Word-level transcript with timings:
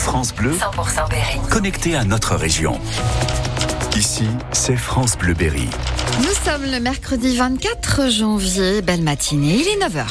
France 0.00 0.34
Bleu, 0.34 0.52
100% 0.52 1.10
Berry. 1.10 1.38
connecté 1.50 1.94
à 1.94 2.04
notre 2.04 2.34
région. 2.34 2.80
Ici, 3.94 4.24
c'est 4.50 4.76
France 4.76 5.16
Bleu 5.18 5.34
Berry. 5.34 5.68
Nous 6.20 6.50
sommes 6.50 6.64
le 6.64 6.80
mercredi 6.80 7.36
24 7.36 8.10
janvier, 8.10 8.80
belle 8.80 9.02
matinée, 9.02 9.56
il 9.56 9.68
est 9.68 9.86
9h. 9.86 10.06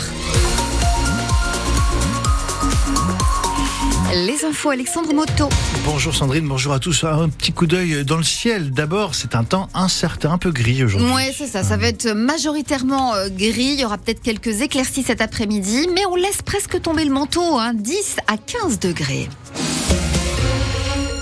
Les 4.13 4.45
infos, 4.45 4.69
Alexandre 4.69 5.11
Moto. 5.13 5.49
Bonjour 5.85 6.15
Sandrine, 6.15 6.47
bonjour 6.47 6.73
à 6.73 6.79
tous. 6.79 7.03
Un 7.03 7.29
petit 7.29 7.51
coup 7.51 7.65
d'œil 7.65 8.05
dans 8.05 8.17
le 8.17 8.23
ciel. 8.23 8.71
D'abord, 8.71 9.15
c'est 9.15 9.33
un 9.35 9.43
temps 9.43 9.69
incertain, 9.73 10.31
un 10.31 10.37
peu 10.37 10.51
gris 10.51 10.83
aujourd'hui. 10.83 11.11
Ouais, 11.11 11.33
c'est 11.35 11.47
ça. 11.47 11.63
Ça 11.63 11.77
va 11.77 11.87
être 11.87 12.07
majoritairement 12.11 13.15
euh, 13.15 13.29
gris. 13.29 13.73
Il 13.73 13.79
y 13.79 13.85
aura 13.85 13.97
peut-être 13.97 14.21
quelques 14.21 14.61
éclaircies 14.61 15.03
cet 15.03 15.21
après-midi, 15.21 15.87
mais 15.93 16.05
on 16.05 16.15
laisse 16.15 16.41
presque 16.43 16.79
tomber 16.81 17.05
le 17.05 17.11
manteau. 17.11 17.57
Hein, 17.57 17.73
10 17.73 18.17
à 18.27 18.37
15 18.37 18.79
degrés. 18.79 19.29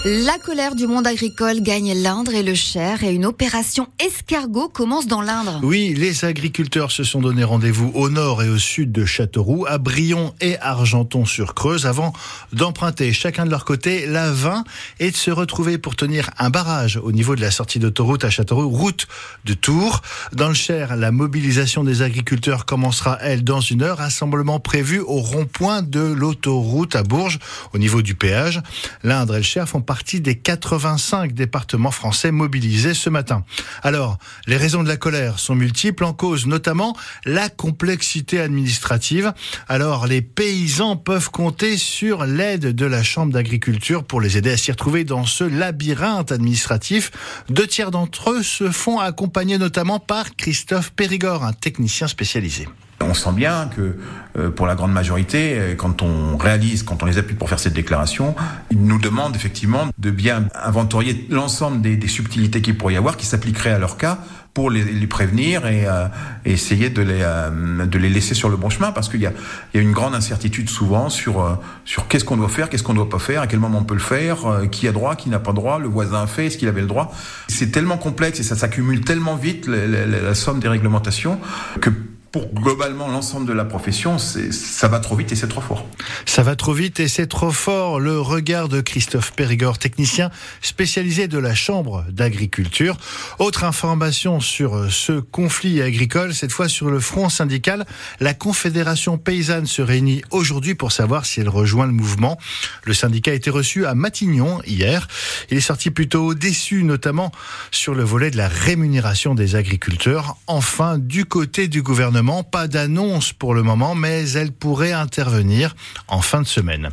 La 0.05 0.37
colère 0.37 0.75
du 0.75 0.85
monde 0.85 1.07
agricole 1.07 1.59
gagne 1.61 1.93
l'Indre 1.93 2.33
et 2.33 2.43
le 2.43 2.53
Cher 2.53 3.03
et 3.03 3.13
une 3.13 3.25
opération 3.25 3.87
escargot 3.99 4.69
commence 4.69 5.07
dans 5.07 5.21
l'Indre. 5.21 5.59
Oui, 5.63 5.93
les 5.97 6.23
agriculteurs 6.23 6.91
se 6.91 7.03
sont 7.03 7.19
donné 7.19 7.43
rendez-vous 7.43 7.91
au 7.93 8.09
nord 8.09 8.43
et 8.43 8.49
au 8.49 8.57
sud 8.57 8.91
de 8.91 9.05
Châteauroux, 9.05 9.65
à 9.67 9.79
Brion 9.79 10.33
et 10.39 10.57
Argenton-sur-Creuse, 10.59 11.85
avant 11.87 12.13
d'emprunter 12.53 13.11
chacun 13.11 13.45
de 13.45 13.49
leur 13.49 13.65
côté 13.65 14.05
la 14.05 14.31
20 14.31 14.63
et 14.99 15.11
de 15.11 15.15
se 15.15 15.31
retrouver 15.31 15.77
pour 15.77 15.95
tenir 15.95 16.29
un 16.37 16.51
barrage 16.51 16.97
au 16.97 17.11
niveau 17.11 17.35
de 17.35 17.41
la 17.41 17.51
sortie 17.51 17.79
d'autoroute 17.79 18.23
à 18.23 18.29
Châteauroux, 18.29 18.69
route 18.69 19.07
de 19.45 19.53
Tours. 19.55 20.01
Dans 20.31 20.49
le 20.49 20.53
Cher, 20.53 20.95
la 20.95 21.11
mobilisation 21.11 21.83
des 21.83 22.01
agriculteurs 22.01 22.65
commencera, 22.65 23.17
elle, 23.21 23.43
dans 23.43 23.61
une 23.61 23.81
heure. 23.81 23.97
Rassemblement 23.97 24.59
prévu 24.59 24.99
au 24.99 25.17
rond-point 25.17 25.81
de 25.81 26.01
l'autoroute 26.01 26.95
à 26.95 27.03
Bourges, 27.03 27.39
au 27.73 27.77
niveau 27.77 28.01
du 28.01 28.15
péage. 28.15 28.61
L'Indre 29.03 29.35
et 29.35 29.39
le 29.39 29.43
Cher 29.43 29.67
font 29.67 29.81
partie 29.87 30.21
des 30.21 30.35
85 30.35 31.33
départements 31.33 31.91
français 31.91 32.31
mobilisés 32.31 32.93
ce 32.93 33.09
matin. 33.09 33.43
Alors, 33.81 34.19
les 34.45 34.57
raisons 34.57 34.83
de 34.83 34.87
la 34.87 34.97
colère 34.97 35.39
sont 35.39 35.55
multiples, 35.55 36.03
en 36.03 36.13
cause 36.13 36.45
notamment 36.45 36.95
la 37.25 37.49
complexité 37.49 38.39
administrative. 38.39 39.33
Alors, 39.67 40.05
les 40.05 40.21
paysans 40.21 40.97
peuvent 40.97 41.31
compter 41.31 41.77
sur 41.77 42.25
l'aide 42.25 42.75
de 42.75 42.85
la 42.85 43.01
Chambre 43.01 43.33
d'agriculture 43.33 44.03
pour 44.03 44.21
les 44.21 44.37
aider 44.37 44.51
à 44.51 44.57
s'y 44.57 44.71
retrouver 44.71 45.05
dans 45.05 45.25
ce 45.25 45.45
labyrinthe 45.45 46.31
administratif. 46.31 47.11
Deux 47.49 47.65
tiers 47.65 47.89
d'entre 47.89 48.31
eux 48.31 48.43
se 48.43 48.69
font 48.69 48.99
accompagner 48.99 49.57
notamment 49.57 49.99
par 49.99 50.35
Christophe 50.35 50.91
Périgord, 50.91 51.45
un 51.45 51.53
technicien 51.53 52.07
spécialisé. 52.07 52.67
On 53.07 53.13
sent 53.13 53.31
bien 53.33 53.69
que 53.75 53.95
euh, 54.37 54.49
pour 54.49 54.67
la 54.67 54.75
grande 54.75 54.91
majorité, 54.91 55.57
euh, 55.57 55.75
quand 55.75 56.01
on 56.01 56.37
réalise, 56.37 56.83
quand 56.83 57.01
on 57.01 57.05
les 57.05 57.17
appuie 57.17 57.35
pour 57.35 57.49
faire 57.49 57.59
cette 57.59 57.73
déclaration, 57.73 58.35
ils 58.69 58.81
nous 58.81 58.99
demandent 58.99 59.35
effectivement 59.35 59.85
de 59.97 60.11
bien 60.11 60.47
inventorier 60.53 61.27
l'ensemble 61.29 61.81
des, 61.81 61.95
des 61.95 62.07
subtilités 62.07 62.61
qu'il 62.61 62.77
pourrait 62.77 62.95
y 62.95 62.97
avoir, 62.97 63.17
qui 63.17 63.25
s'appliqueraient 63.25 63.71
à 63.71 63.79
leur 63.79 63.97
cas, 63.97 64.19
pour 64.57 64.71
les, 64.71 64.83
les 64.83 65.05
prévenir 65.05 65.67
et, 65.67 65.85
euh, 65.85 66.07
essayer 66.43 66.89
de 66.89 67.03
les, 67.03 67.19
euh, 67.21 67.85
de 67.85 67.97
les 67.99 68.09
laisser 68.09 68.33
sur 68.33 68.49
le 68.49 68.57
bon 68.57 68.71
chemin, 68.71 68.91
parce 68.91 69.07
qu'il 69.07 69.21
y 69.21 69.27
a, 69.27 69.31
il 69.71 69.77
y 69.77 69.79
a 69.79 69.83
une 69.83 69.91
grande 69.91 70.15
incertitude 70.15 70.67
souvent 70.67 71.09
sur, 71.09 71.45
euh, 71.45 71.53
sur 71.85 72.07
qu'est-ce 72.07 72.25
qu'on 72.25 72.37
doit 72.37 72.49
faire, 72.49 72.67
qu'est-ce 72.67 72.81
qu'on 72.81 72.93
ne 72.93 72.97
doit 72.97 73.09
pas 73.09 73.19
faire, 73.19 73.43
à 73.43 73.45
quel 73.45 73.59
moment 73.59 73.77
on 73.77 73.83
peut 73.83 73.93
le 73.93 73.99
faire, 73.99 74.37
qui 74.71 74.87
a 74.87 74.91
droit, 74.91 75.15
qui 75.15 75.29
n'a 75.29 75.37
pas 75.37 75.53
droit, 75.53 75.77
le 75.77 75.87
voisin 75.87 76.23
a 76.23 76.25
fait, 76.25 76.47
est-ce 76.47 76.57
qu'il 76.57 76.67
avait 76.69 76.81
le 76.81 76.87
droit. 76.87 77.13
C'est 77.49 77.71
tellement 77.71 77.97
complexe 77.97 78.39
et 78.39 78.43
ça 78.43 78.55
s'accumule 78.55 79.01
tellement 79.01 79.35
vite, 79.35 79.67
la, 79.67 79.85
la, 79.85 80.05
la 80.07 80.33
somme 80.33 80.59
des 80.59 80.69
réglementations, 80.69 81.39
que 81.79 81.91
pour 82.31 82.53
globalement 82.53 83.07
l'ensemble 83.07 83.45
de 83.45 83.53
la 83.53 83.65
profession, 83.65 84.17
ça 84.17 84.87
va 84.87 84.99
trop 84.99 85.15
vite 85.15 85.31
et 85.31 85.35
c'est 85.35 85.47
trop 85.47 85.61
fort. 85.61 85.85
Ça 86.25 86.43
va 86.43 86.55
trop 86.55 86.73
vite 86.73 86.99
et 86.99 87.07
c'est 87.07 87.27
trop 87.27 87.51
fort. 87.51 87.99
Le 87.99 88.19
regard 88.19 88.67
de 88.67 88.81
Christophe 88.81 89.31
Périgord, 89.33 89.77
technicien 89.77 90.29
spécialisé 90.61 91.27
de 91.27 91.37
la 91.37 91.55
Chambre 91.55 92.05
d'agriculture. 92.09 92.97
Autre 93.39 93.63
information 93.63 94.39
sur 94.39 94.91
ce 94.91 95.19
conflit 95.19 95.81
agricole, 95.81 96.33
cette 96.33 96.51
fois 96.51 96.67
sur 96.67 96.89
le 96.89 96.99
front 96.99 97.29
syndical. 97.29 97.85
La 98.19 98.33
Confédération 98.33 99.17
paysanne 99.17 99.65
se 99.65 99.81
réunit 99.81 100.21
aujourd'hui 100.31 100.75
pour 100.75 100.91
savoir 100.91 101.25
si 101.25 101.39
elle 101.39 101.49
rejoint 101.49 101.85
le 101.85 101.93
mouvement. 101.93 102.37
Le 102.83 102.93
syndicat 102.93 103.31
a 103.31 103.35
été 103.35 103.49
reçu 103.49 103.85
à 103.85 103.95
Matignon 103.95 104.61
hier. 104.65 105.07
Il 105.49 105.57
est 105.57 105.61
sorti 105.61 105.91
plutôt 105.91 106.33
déçu, 106.33 106.83
notamment 106.83 107.31
sur 107.71 107.95
le 107.95 108.03
volet 108.03 108.31
de 108.31 108.37
la 108.37 108.47
rémunération 108.47 109.33
des 109.33 109.55
agriculteurs. 109.55 110.35
Enfin, 110.47 110.97
du 110.97 111.25
côté 111.25 111.67
du 111.67 111.81
gouvernement, 111.81 112.16
pas 112.43 112.67
d'annonce 112.67 113.33
pour 113.33 113.53
le 113.53 113.63
moment, 113.63 113.95
mais 113.95 114.29
elle 114.31 114.51
pourrait 114.51 114.91
intervenir 114.91 115.75
en 116.07 116.21
fin 116.21 116.41
de 116.41 116.47
semaine. 116.47 116.89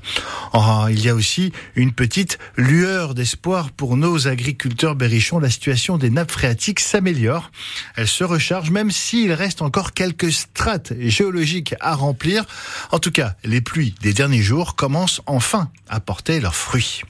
Oh, 0.52 0.86
il 0.90 1.00
y 1.04 1.08
a 1.08 1.14
aussi 1.14 1.52
une 1.76 1.92
petite 1.92 2.38
lueur 2.56 3.14
d'espoir 3.14 3.70
pour 3.70 3.96
nos 3.96 4.28
agriculteurs 4.28 4.94
berrichons. 4.94 5.38
La 5.38 5.50
situation 5.50 5.98
des 5.98 6.10
nappes 6.10 6.30
phréatiques 6.30 6.80
s'améliore. 6.80 7.50
Elle 7.96 8.08
se 8.08 8.24
recharge, 8.24 8.70
même 8.70 8.90
s'il 8.90 9.32
reste 9.32 9.62
encore 9.62 9.92
quelques 9.92 10.32
strates 10.32 10.92
géologiques 11.00 11.74
à 11.80 11.94
remplir. 11.94 12.44
En 12.90 12.98
tout 12.98 13.10
cas, 13.10 13.34
les 13.44 13.60
pluies 13.60 13.94
des 14.00 14.12
derniers 14.12 14.42
jours 14.42 14.76
commencent 14.76 15.20
enfin 15.26 15.70
à 15.88 16.00
porter 16.00 16.40
leurs 16.40 16.56
fruits. 16.56 17.02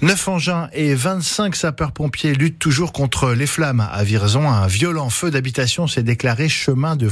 Neuf 0.00 0.26
engins 0.28 0.68
et 0.72 0.94
25 0.94 1.54
sapeurs-pompiers 1.54 2.34
luttent 2.34 2.58
toujours 2.58 2.92
contre 2.92 3.32
les 3.32 3.46
flammes. 3.46 3.86
À 3.92 4.02
Virzon, 4.04 4.48
un 4.48 4.66
violent 4.66 5.10
feu 5.10 5.30
d'habitation 5.30 5.86
s'est 5.86 6.02
déclaré 6.02 6.48
chemin 6.48 6.96
de 6.96 7.08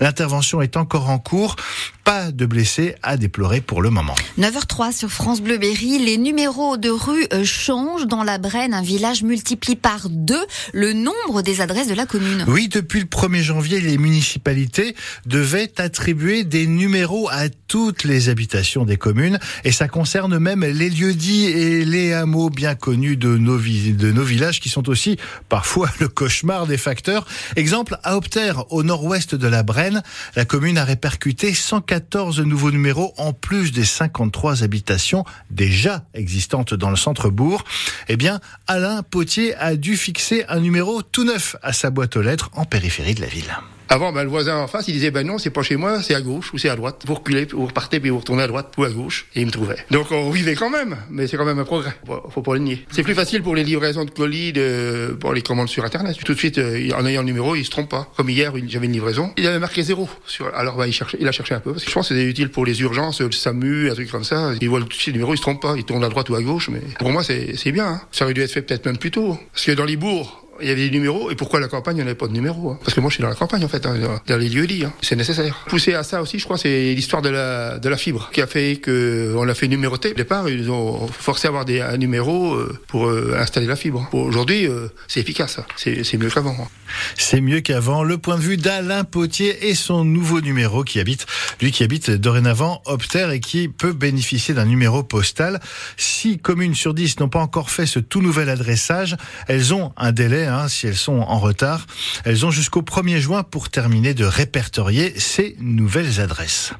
L'intervention 0.00 0.62
est 0.62 0.76
encore 0.76 1.10
en 1.10 1.18
cours. 1.18 1.56
Pas 2.04 2.30
de 2.30 2.46
blessés 2.46 2.94
à 3.02 3.16
déplorer 3.16 3.60
pour 3.60 3.82
le 3.82 3.90
moment. 3.90 4.14
9h03 4.38 4.96
sur 4.96 5.10
France 5.10 5.40
Bleu 5.40 5.58
Berry. 5.58 5.98
Les 5.98 6.16
numéros 6.16 6.76
de 6.76 6.90
rue 6.90 7.26
changent. 7.44 8.06
Dans 8.06 8.22
la 8.22 8.38
Brenne, 8.38 8.74
un 8.74 8.82
village 8.82 9.22
multiplie 9.22 9.76
par 9.76 10.08
deux 10.08 10.44
le 10.72 10.92
nombre 10.92 11.42
des 11.42 11.60
adresses 11.60 11.88
de 11.88 11.94
la 11.94 12.06
commune. 12.06 12.44
Oui, 12.48 12.68
depuis 12.68 13.00
le 13.00 13.06
1er 13.06 13.42
janvier, 13.42 13.80
les 13.80 13.98
municipalités 13.98 14.94
devaient 15.26 15.72
attribuer 15.80 16.44
des 16.44 16.66
numéros 16.66 17.28
à 17.30 17.48
toutes 17.68 18.04
les 18.04 18.28
habitations 18.30 18.84
des 18.84 18.96
communes. 18.96 19.38
Et 19.64 19.72
ça 19.72 19.86
concerne 19.86 20.38
même 20.38 20.64
les 20.64 20.90
lieux 20.90 21.14
dits 21.14 21.44
et 21.44 21.84
les 21.84 22.12
hameaux 22.12 22.50
bien 22.50 22.74
connus 22.74 23.16
de 23.16 23.36
nos, 23.36 23.58
de 23.58 24.10
nos 24.10 24.24
villages 24.24 24.60
qui 24.60 24.68
sont 24.68 24.88
aussi 24.88 25.18
parfois 25.48 25.90
le 26.00 26.08
cauchemar 26.08 26.66
des 26.66 26.78
facteurs. 26.78 27.26
Exemple, 27.56 27.98
à 28.02 28.16
Opter, 28.16 28.52
au 28.70 28.82
nord-ouest 28.82 29.34
de 29.34 29.46
la 29.46 29.62
Brenne, 29.62 30.02
la 30.34 30.44
commune 30.44 30.78
a 30.78 30.84
répercuté 30.84 31.54
114 31.54 32.40
nouveaux 32.40 32.70
numéros 32.70 33.14
en 33.18 33.32
plus 33.32 33.72
des 33.72 33.84
53 33.84 34.64
habitations 34.64 35.24
déjà 35.50 36.04
existantes 36.14 36.74
dans 36.74 36.90
le 36.90 36.96
centre-bourg. 36.96 37.64
Eh 38.08 38.16
bien, 38.16 38.40
Alain 38.66 39.02
Potier 39.02 39.54
a 39.56 39.76
dû 39.76 39.96
fixer 39.96 40.44
un 40.48 40.60
numéro 40.60 41.02
tout 41.02 41.24
neuf 41.24 41.56
à 41.62 41.72
sa 41.72 41.90
boîte 41.90 42.16
aux 42.16 42.22
lettres 42.22 42.50
en 42.54 42.64
périphérie 42.64 43.14
de 43.14 43.20
la 43.20 43.26
ville. 43.26 43.52
Avant, 43.90 44.12
ben, 44.12 44.22
le 44.22 44.28
voisin 44.28 44.56
en 44.56 44.66
face, 44.66 44.88
il 44.88 44.92
disait, 44.92 45.10
ben 45.10 45.26
non, 45.26 45.38
c'est 45.38 45.50
pas 45.50 45.62
chez 45.62 45.76
moi, 45.76 46.02
c'est 46.02 46.14
à 46.14 46.20
gauche 46.20 46.52
ou 46.52 46.58
c'est 46.58 46.68
à 46.68 46.76
droite. 46.76 47.02
Vous 47.06 47.14
reculez, 47.14 47.46
vous 47.46 47.66
repartez, 47.66 48.00
puis 48.00 48.10
vous 48.10 48.18
retournez 48.18 48.42
à 48.42 48.46
droite 48.46 48.72
ou 48.76 48.84
à 48.84 48.90
gauche. 48.90 49.26
Et 49.34 49.40
il 49.40 49.46
me 49.46 49.50
trouvait. 49.50 49.76
Donc 49.90 50.10
on 50.10 50.30
vivait 50.30 50.54
quand 50.54 50.70
même, 50.70 50.96
mais 51.10 51.26
c'est 51.26 51.36
quand 51.36 51.44
même 51.44 51.58
un 51.58 51.64
progrès. 51.64 51.92
Faut, 52.06 52.22
faut 52.30 52.42
pas 52.42 52.54
le 52.54 52.60
nier. 52.60 52.84
C'est 52.90 53.02
plus 53.02 53.14
facile 53.14 53.42
pour 53.42 53.54
les 53.54 53.64
livraisons 53.64 54.04
de 54.04 54.10
colis, 54.10 54.52
de, 54.52 55.16
pour 55.18 55.32
les 55.32 55.42
commandes 55.42 55.68
sur 55.68 55.84
Internet. 55.84 56.16
Tout 56.24 56.34
de 56.34 56.38
suite, 56.38 56.58
euh, 56.58 56.90
en 56.96 57.06
ayant 57.06 57.22
le 57.22 57.26
numéro, 57.26 57.54
il 57.54 57.64
se 57.64 57.70
trompe 57.70 57.88
pas. 57.88 58.12
Comme 58.16 58.30
hier, 58.30 58.52
j'avais 58.66 58.86
une 58.86 58.92
livraison. 58.92 59.32
Il 59.36 59.46
avait 59.46 59.58
marqué 59.58 59.82
zéro. 59.82 60.08
Sur, 60.26 60.54
alors, 60.54 60.76
ben, 60.76 60.86
il 60.86 60.92
cherchait, 60.92 61.18
il 61.20 61.28
a 61.28 61.32
cherché 61.32 61.54
un 61.54 61.60
peu. 61.60 61.74
Je 61.78 61.90
pense 61.90 62.08
que 62.08 62.14
c'est 62.14 62.24
utile 62.24 62.50
pour 62.50 62.66
les 62.66 62.80
urgences, 62.82 63.20
le 63.20 63.32
SAMU, 63.32 63.90
un 63.90 63.94
truc 63.94 64.10
comme 64.10 64.24
ça. 64.24 64.52
Il 64.60 64.68
voit 64.68 64.80
le 64.80 65.12
numéro, 65.12 65.32
il 65.32 65.38
se 65.38 65.42
trompe 65.42 65.62
pas. 65.62 65.74
Il 65.76 65.84
tourne 65.84 66.04
à 66.04 66.08
droite 66.08 66.28
ou 66.28 66.34
à 66.34 66.42
gauche, 66.42 66.68
mais 66.68 66.80
pour 66.98 67.10
moi, 67.10 67.22
c'est 67.24 67.72
bien. 67.72 67.86
Hein. 67.86 68.00
Ça 68.12 68.24
aurait 68.24 68.34
dû 68.34 68.42
être 68.42 68.52
fait 68.52 68.62
peut-être 68.62 68.86
même 68.86 68.98
plus 68.98 69.10
tôt. 69.10 69.38
Parce 69.52 69.64
que 69.64 69.72
dans 69.72 69.84
les 69.84 69.96
bourgs, 69.96 70.47
il 70.60 70.68
y 70.68 70.70
avait 70.70 70.88
des 70.88 70.90
numéros. 70.90 71.30
Et 71.30 71.34
pourquoi 71.34 71.60
la 71.60 71.68
campagne, 71.68 71.98
il 71.98 72.04
n'y 72.04 72.14
pas 72.14 72.26
de 72.26 72.32
numéros 72.32 72.70
hein 72.70 72.78
Parce 72.82 72.94
que 72.94 73.00
moi, 73.00 73.10
je 73.10 73.14
suis 73.14 73.22
dans 73.22 73.28
la 73.28 73.34
campagne, 73.34 73.64
en 73.64 73.68
fait, 73.68 73.84
hein, 73.86 73.94
dans 74.26 74.36
les 74.36 74.48
lieux 74.48 74.66
dits. 74.66 74.84
Hein. 74.84 74.92
C'est 75.02 75.16
nécessaire. 75.16 75.64
Pousser 75.68 75.94
à 75.94 76.02
ça 76.02 76.22
aussi, 76.22 76.38
je 76.38 76.44
crois, 76.44 76.58
c'est 76.58 76.94
l'histoire 76.94 77.22
de 77.22 77.28
la, 77.28 77.78
de 77.78 77.88
la 77.88 77.96
fibre 77.96 78.30
qui 78.32 78.40
a 78.40 78.46
fait 78.46 78.76
que 78.76 79.34
on 79.36 79.44
l'a 79.44 79.54
fait 79.54 79.68
numéroter. 79.68 80.10
Au 80.10 80.14
départ, 80.14 80.48
ils 80.48 80.70
ont 80.70 81.06
forcé 81.08 81.46
à 81.46 81.50
avoir 81.50 81.64
des, 81.64 81.80
un 81.80 81.96
numéro 81.96 82.54
euh, 82.54 82.78
pour 82.86 83.06
euh, 83.06 83.36
installer 83.38 83.66
la 83.66 83.76
fibre. 83.76 84.08
Aujourd'hui, 84.12 84.66
euh, 84.66 84.88
c'est 85.06 85.20
efficace. 85.20 85.60
C'est 85.76 86.18
mieux 86.18 86.30
qu'avant. 86.30 86.68
C'est 87.16 87.40
mieux 87.40 87.60
qu'avant. 87.60 88.02
Le 88.02 88.18
point 88.18 88.36
de 88.36 88.42
vue 88.42 88.56
d'Alain 88.56 89.04
Potier 89.04 89.68
et 89.68 89.74
son 89.74 90.04
nouveau 90.04 90.40
numéro 90.40 90.84
qui 90.84 91.00
habite, 91.00 91.26
lui 91.60 91.72
qui 91.72 91.84
habite 91.84 92.10
dorénavant 92.10 92.82
Opter 92.86 93.28
et 93.32 93.40
qui 93.40 93.68
peut 93.68 93.92
bénéficier 93.92 94.54
d'un 94.54 94.64
numéro 94.64 95.02
postal. 95.02 95.60
Six 95.96 96.38
communes 96.38 96.74
sur 96.74 96.94
dix 96.94 97.18
n'ont 97.20 97.28
pas 97.28 97.40
encore 97.40 97.70
fait 97.70 97.86
ce 97.86 97.98
tout 97.98 98.22
nouvel 98.22 98.48
adressage. 98.48 99.16
Elles 99.46 99.74
ont 99.74 99.92
un 99.96 100.12
délai 100.12 100.47
hein, 100.48 100.68
si 100.68 100.86
elles 100.86 100.96
sont 100.96 101.20
en 101.20 101.38
retard. 101.38 101.86
Elles 102.24 102.44
ont 102.46 102.50
jusqu'au 102.50 102.82
1er 102.82 103.18
juin 103.18 103.42
pour 103.42 103.68
terminer 103.68 104.14
de 104.14 104.24
répertorier 104.24 105.18
ces 105.18 105.56
nouvelles 105.60 106.20
adresses. 106.20 106.72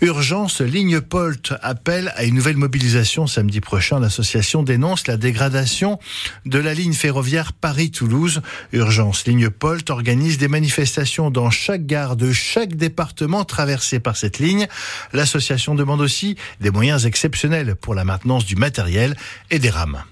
Urgence, 0.00 0.60
Ligne 0.60 1.00
Polt 1.00 1.54
appelle 1.62 2.12
à 2.16 2.24
une 2.24 2.34
nouvelle 2.34 2.56
mobilisation 2.56 3.26
samedi 3.26 3.60
prochain. 3.60 4.00
L'association 4.00 4.62
dénonce 4.62 5.06
la 5.06 5.16
dégradation 5.16 5.98
de 6.46 6.58
la 6.58 6.74
ligne 6.74 6.92
ferroviaire 6.92 7.52
Paris-Toulouse. 7.52 8.42
Urgence, 8.72 9.26
Ligne 9.26 9.50
Polt 9.50 9.88
organise 9.90 10.38
des 10.38 10.48
manifestations 10.48 11.30
dans 11.30 11.50
chaque 11.50 11.86
gare 11.86 12.16
de 12.16 12.32
chaque 12.32 12.74
département 12.74 13.44
traversé 13.44 14.00
par 14.00 14.16
cette 14.16 14.38
ligne. 14.38 14.66
L'association 15.12 15.74
demande 15.74 16.00
aussi 16.00 16.36
des 16.60 16.70
moyens 16.70 17.06
exceptionnels 17.06 17.76
pour 17.76 17.94
la 17.94 18.04
maintenance 18.04 18.44
du 18.44 18.56
matériel 18.56 19.16
et 19.50 19.58
des 19.58 19.70
rames. 19.70 20.02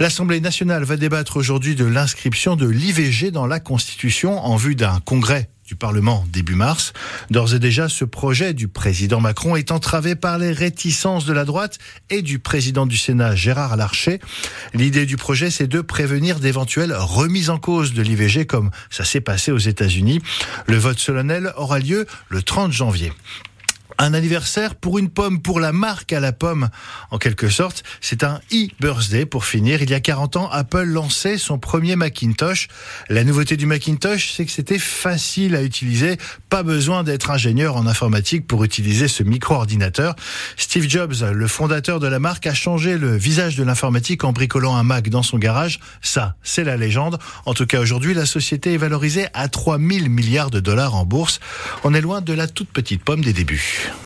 L'Assemblée 0.00 0.40
nationale 0.40 0.84
va 0.84 0.96
débattre 0.96 1.36
aujourd'hui 1.36 1.74
de 1.74 1.84
l'inscription 1.84 2.56
de 2.56 2.68
l'IVG 2.68 3.30
dans 3.30 3.46
la 3.46 3.60
Constitution 3.60 4.38
en 4.44 4.56
vue 4.56 4.74
d'un 4.74 5.00
congrès 5.00 5.48
du 5.66 5.74
Parlement 5.74 6.24
début 6.32 6.54
mars. 6.54 6.92
D'ores 7.30 7.54
et 7.54 7.58
déjà, 7.58 7.88
ce 7.88 8.04
projet 8.04 8.54
du 8.54 8.68
président 8.68 9.20
Macron 9.20 9.56
est 9.56 9.72
entravé 9.72 10.14
par 10.14 10.38
les 10.38 10.52
réticences 10.52 11.24
de 11.24 11.32
la 11.32 11.44
droite 11.44 11.78
et 12.08 12.22
du 12.22 12.38
président 12.38 12.86
du 12.86 12.96
Sénat, 12.96 13.34
Gérard 13.34 13.76
Larcher. 13.76 14.20
L'idée 14.74 15.06
du 15.06 15.16
projet, 15.16 15.50
c'est 15.50 15.66
de 15.66 15.80
prévenir 15.80 16.38
d'éventuelles 16.38 16.94
remises 16.96 17.50
en 17.50 17.58
cause 17.58 17.94
de 17.94 18.02
l'IVG 18.02 18.46
comme 18.46 18.70
ça 18.90 19.04
s'est 19.04 19.20
passé 19.20 19.50
aux 19.50 19.58
États-Unis. 19.58 20.20
Le 20.66 20.76
vote 20.76 20.98
solennel 20.98 21.52
aura 21.56 21.80
lieu 21.80 22.06
le 22.28 22.42
30 22.42 22.72
janvier. 22.72 23.12
Un 23.98 24.12
anniversaire 24.14 24.74
pour 24.74 24.98
une 24.98 25.08
pomme, 25.08 25.40
pour 25.40 25.58
la 25.58 25.72
marque 25.72 26.12
à 26.12 26.20
la 26.20 26.32
pomme, 26.32 26.68
en 27.10 27.18
quelque 27.18 27.48
sorte. 27.48 27.82
C'est 28.00 28.24
un 28.24 28.40
e-birthday 28.52 29.24
pour 29.24 29.46
finir. 29.46 29.80
Il 29.80 29.90
y 29.90 29.94
a 29.94 30.00
40 30.00 30.36
ans, 30.36 30.50
Apple 30.50 30.84
lançait 30.84 31.38
son 31.38 31.58
premier 31.58 31.96
Macintosh. 31.96 32.68
La 33.08 33.24
nouveauté 33.24 33.56
du 33.56 33.64
Macintosh, 33.64 34.32
c'est 34.32 34.44
que 34.44 34.52
c'était 34.52 34.78
facile 34.78 35.56
à 35.56 35.62
utiliser. 35.62 36.18
Pas 36.50 36.62
besoin 36.62 37.04
d'être 37.04 37.30
ingénieur 37.30 37.76
en 37.76 37.86
informatique 37.86 38.46
pour 38.46 38.64
utiliser 38.64 39.08
ce 39.08 39.22
micro-ordinateur. 39.22 40.14
Steve 40.56 40.88
Jobs, 40.88 41.14
le 41.32 41.48
fondateur 41.48 41.98
de 41.98 42.06
la 42.06 42.18
marque, 42.18 42.46
a 42.46 42.54
changé 42.54 42.98
le 42.98 43.16
visage 43.16 43.56
de 43.56 43.64
l'informatique 43.64 44.24
en 44.24 44.32
bricolant 44.32 44.76
un 44.76 44.82
Mac 44.82 45.08
dans 45.08 45.22
son 45.22 45.38
garage. 45.38 45.80
Ça, 46.02 46.36
c'est 46.42 46.64
la 46.64 46.76
légende. 46.76 47.18
En 47.46 47.54
tout 47.54 47.66
cas, 47.66 47.80
aujourd'hui, 47.80 48.14
la 48.14 48.26
société 48.26 48.74
est 48.74 48.78
valorisée 48.78 49.26
à 49.32 49.48
3000 49.48 50.10
milliards 50.10 50.50
de 50.50 50.60
dollars 50.60 50.94
en 50.94 51.04
bourse. 51.04 51.40
On 51.84 51.94
est 51.94 52.00
loin 52.00 52.20
de 52.20 52.32
la 52.32 52.46
toute 52.46 52.68
petite 52.68 53.02
pomme 53.02 53.22
des 53.22 53.32
débuts. 53.32 53.85